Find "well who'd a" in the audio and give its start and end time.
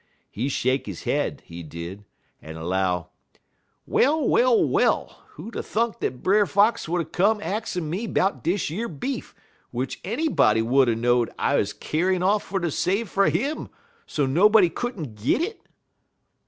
4.67-5.61